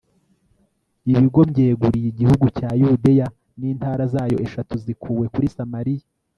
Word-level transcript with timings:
ibigo 1.11 1.39
mbyeguriye 1.49 2.07
igihugu 2.13 2.45
cya 2.57 2.69
yudeya 2.79 3.27
n'intara 3.59 4.03
zayo 4.13 4.37
eshatu 4.45 4.73
zikuwe 4.85 5.25
kuri 5.33 5.47
samariya. 5.55 6.07